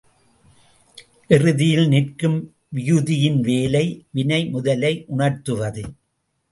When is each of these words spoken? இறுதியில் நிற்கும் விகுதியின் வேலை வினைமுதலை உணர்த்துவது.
இறுதியில் 1.27 1.87
நிற்கும் 1.87 2.39
விகுதியின் 2.75 3.39
வேலை 3.41 3.85
வினைமுதலை 4.15 4.93
உணர்த்துவது. 5.07 5.83